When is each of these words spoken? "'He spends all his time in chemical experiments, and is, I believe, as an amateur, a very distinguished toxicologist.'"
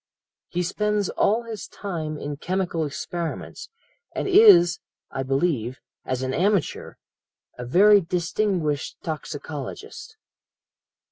"'He 0.47 0.63
spends 0.63 1.09
all 1.09 1.43
his 1.43 1.67
time 1.67 2.17
in 2.17 2.35
chemical 2.37 2.85
experiments, 2.87 3.69
and 4.15 4.27
is, 4.27 4.79
I 5.11 5.21
believe, 5.21 5.79
as 6.05 6.23
an 6.23 6.33
amateur, 6.33 6.95
a 7.59 7.65
very 7.67 8.01
distinguished 8.01 8.97
toxicologist.'" 9.03 10.17